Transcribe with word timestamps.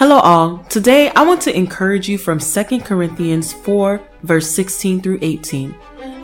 Hello, 0.00 0.18
all. 0.18 0.64
Today 0.70 1.10
I 1.10 1.22
want 1.24 1.42
to 1.42 1.54
encourage 1.54 2.08
you 2.08 2.16
from 2.16 2.38
2 2.38 2.80
Corinthians 2.80 3.52
4, 3.52 4.00
verse 4.22 4.50
16 4.50 5.02
through 5.02 5.18
18. 5.20 5.74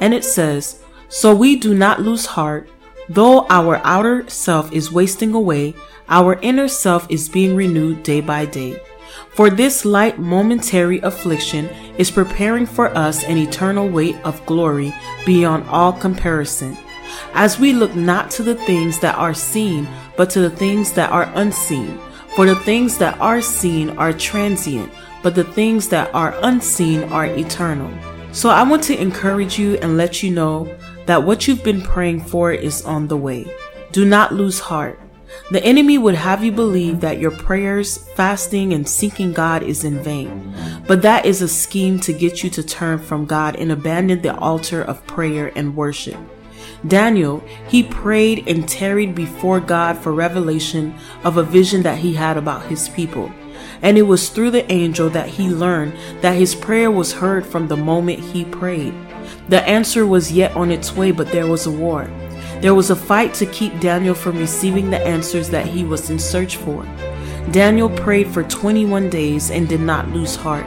And 0.00 0.14
it 0.14 0.24
says, 0.24 0.82
So 1.10 1.34
we 1.34 1.56
do 1.56 1.74
not 1.74 2.00
lose 2.00 2.24
heart, 2.24 2.70
though 3.10 3.46
our 3.50 3.82
outer 3.84 4.26
self 4.30 4.72
is 4.72 4.90
wasting 4.90 5.34
away, 5.34 5.74
our 6.08 6.38
inner 6.40 6.68
self 6.68 7.06
is 7.10 7.28
being 7.28 7.54
renewed 7.54 8.02
day 8.02 8.22
by 8.22 8.46
day. 8.46 8.80
For 9.34 9.50
this 9.50 9.84
light 9.84 10.18
momentary 10.18 11.00
affliction 11.00 11.66
is 11.98 12.10
preparing 12.10 12.64
for 12.64 12.88
us 12.96 13.24
an 13.24 13.36
eternal 13.36 13.90
weight 13.90 14.16
of 14.24 14.46
glory 14.46 14.94
beyond 15.26 15.68
all 15.68 15.92
comparison. 15.92 16.78
As 17.34 17.58
we 17.58 17.74
look 17.74 17.94
not 17.94 18.30
to 18.30 18.42
the 18.42 18.54
things 18.54 18.98
that 19.00 19.16
are 19.16 19.34
seen, 19.34 19.86
but 20.16 20.30
to 20.30 20.40
the 20.40 20.56
things 20.56 20.92
that 20.92 21.10
are 21.10 21.30
unseen. 21.34 22.00
For 22.36 22.44
the 22.44 22.54
things 22.54 22.98
that 22.98 23.18
are 23.18 23.40
seen 23.40 23.96
are 23.96 24.12
transient, 24.12 24.92
but 25.22 25.34
the 25.34 25.42
things 25.42 25.88
that 25.88 26.14
are 26.14 26.38
unseen 26.42 27.04
are 27.04 27.24
eternal. 27.24 27.90
So 28.30 28.50
I 28.50 28.62
want 28.62 28.82
to 28.84 29.00
encourage 29.00 29.58
you 29.58 29.78
and 29.78 29.96
let 29.96 30.22
you 30.22 30.30
know 30.30 30.76
that 31.06 31.22
what 31.22 31.48
you've 31.48 31.64
been 31.64 31.80
praying 31.80 32.20
for 32.24 32.52
is 32.52 32.84
on 32.84 33.08
the 33.08 33.16
way. 33.16 33.46
Do 33.90 34.04
not 34.04 34.34
lose 34.34 34.60
heart. 34.60 35.00
The 35.50 35.64
enemy 35.64 35.96
would 35.96 36.14
have 36.14 36.44
you 36.44 36.52
believe 36.52 37.00
that 37.00 37.18
your 37.18 37.30
prayers, 37.30 38.06
fasting, 38.16 38.74
and 38.74 38.86
seeking 38.86 39.32
God 39.32 39.62
is 39.62 39.82
in 39.82 40.02
vain. 40.02 40.54
But 40.86 41.00
that 41.00 41.24
is 41.24 41.40
a 41.40 41.48
scheme 41.48 41.98
to 42.00 42.12
get 42.12 42.44
you 42.44 42.50
to 42.50 42.62
turn 42.62 42.98
from 42.98 43.24
God 43.24 43.56
and 43.56 43.72
abandon 43.72 44.20
the 44.20 44.36
altar 44.36 44.82
of 44.82 45.06
prayer 45.06 45.52
and 45.56 45.74
worship. 45.74 46.18
Daniel, 46.86 47.42
he 47.68 47.82
prayed 47.82 48.46
and 48.46 48.68
tarried 48.68 49.14
before 49.14 49.60
God 49.60 49.98
for 49.98 50.12
revelation 50.12 50.94
of 51.24 51.36
a 51.36 51.42
vision 51.42 51.82
that 51.82 51.98
he 51.98 52.14
had 52.14 52.36
about 52.36 52.66
his 52.66 52.88
people. 52.90 53.32
And 53.82 53.98
it 53.98 54.02
was 54.02 54.28
through 54.28 54.52
the 54.52 54.70
angel 54.70 55.10
that 55.10 55.28
he 55.28 55.48
learned 55.48 55.94
that 56.20 56.36
his 56.36 56.54
prayer 56.54 56.90
was 56.90 57.12
heard 57.12 57.46
from 57.46 57.68
the 57.68 57.76
moment 57.76 58.20
he 58.20 58.44
prayed. 58.44 58.94
The 59.48 59.62
answer 59.62 60.06
was 60.06 60.32
yet 60.32 60.54
on 60.56 60.70
its 60.70 60.92
way, 60.92 61.10
but 61.10 61.30
there 61.32 61.46
was 61.46 61.66
a 61.66 61.70
war. 61.70 62.10
There 62.60 62.74
was 62.74 62.90
a 62.90 62.96
fight 62.96 63.34
to 63.34 63.46
keep 63.46 63.80
Daniel 63.80 64.14
from 64.14 64.38
receiving 64.38 64.90
the 64.90 65.04
answers 65.06 65.50
that 65.50 65.66
he 65.66 65.84
was 65.84 66.10
in 66.10 66.18
search 66.18 66.56
for. 66.56 66.86
Daniel 67.52 67.90
prayed 67.90 68.28
for 68.28 68.42
21 68.42 69.10
days 69.10 69.50
and 69.50 69.68
did 69.68 69.80
not 69.80 70.10
lose 70.10 70.36
heart. 70.36 70.66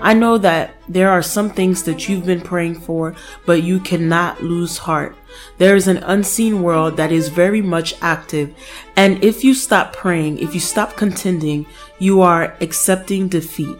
I 0.00 0.14
know 0.14 0.38
that 0.38 0.74
there 0.88 1.10
are 1.10 1.22
some 1.22 1.50
things 1.50 1.82
that 1.84 2.08
you've 2.08 2.26
been 2.26 2.40
praying 2.40 2.80
for, 2.80 3.14
but 3.46 3.62
you 3.62 3.80
cannot 3.80 4.42
lose 4.42 4.78
heart. 4.78 5.16
There 5.58 5.76
is 5.76 5.88
an 5.88 5.98
unseen 5.98 6.62
world 6.62 6.96
that 6.96 7.12
is 7.12 7.28
very 7.28 7.62
much 7.62 7.94
active. 8.00 8.54
And 8.96 9.22
if 9.22 9.44
you 9.44 9.54
stop 9.54 9.94
praying, 9.94 10.38
if 10.38 10.54
you 10.54 10.60
stop 10.60 10.96
contending, 10.96 11.66
you 11.98 12.20
are 12.22 12.56
accepting 12.60 13.28
defeat. 13.28 13.76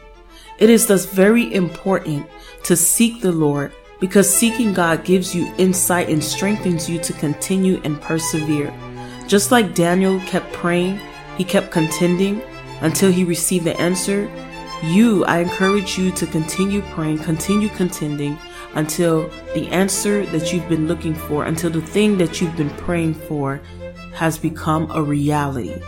It 0.59 0.71
is 0.71 0.87
thus 0.87 1.07
very 1.07 1.53
important 1.55 2.27
to 2.65 2.77
seek 2.77 3.21
the 3.21 3.33
Lord 3.33 3.73
because 3.99 4.29
seeking 4.29 4.73
God 4.73 5.05
gives 5.05 5.35
you 5.35 5.53
insight 5.59 6.09
and 6.09 6.23
strengthens 6.23 6.89
you 6.89 6.99
to 7.01 7.13
continue 7.15 7.81
and 7.85 8.01
persevere. 8.01 8.73
Just 9.27 9.53
like 9.53 9.75
Daniel 9.75 10.21
kept 10.21 10.53
praying, 10.53 11.01
he 11.37 11.45
kept 11.45 11.71
contending 11.71 12.43
until 12.81 13.11
he 13.13 13.25
received 13.25 13.65
the 13.65 13.79
answer 13.81 14.31
you, 14.83 15.25
I 15.25 15.39
encourage 15.39 15.99
you 15.99 16.11
to 16.13 16.27
continue 16.27 16.83
praying, 16.93 17.19
continue 17.19 17.69
contending 17.69 18.39
until 18.75 19.29
the 19.55 19.69
answer 19.69 20.25
that 20.27 20.53
you've 20.53 20.69
been 20.69 20.87
looking 20.87 21.15
for, 21.15 21.45
until 21.45 21.71
the 21.71 21.83
thing 21.83 22.19
that 22.19 22.41
you've 22.41 22.57
been 22.57 22.71
praying 22.71 23.15
for 23.15 23.61
has 24.15 24.39
become 24.39 24.91
a 24.91 25.03
reality. 25.03 25.81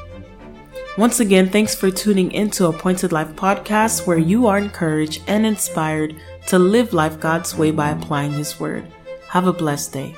Once 0.98 1.20
again, 1.20 1.48
thanks 1.48 1.74
for 1.74 1.90
tuning 1.90 2.30
into 2.32 2.66
Appointed 2.66 3.12
Life 3.12 3.32
Podcast, 3.34 4.06
where 4.06 4.18
you 4.18 4.46
are 4.46 4.58
encouraged 4.58 5.22
and 5.26 5.46
inspired 5.46 6.14
to 6.48 6.58
live 6.58 6.92
life 6.92 7.18
God's 7.18 7.56
way 7.56 7.70
by 7.70 7.90
applying 7.90 8.32
His 8.32 8.60
Word. 8.60 8.84
Have 9.28 9.46
a 9.46 9.52
blessed 9.54 9.92
day. 9.94 10.14